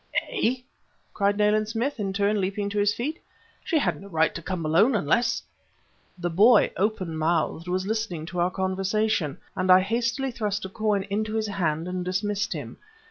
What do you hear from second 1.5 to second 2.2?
Smith, in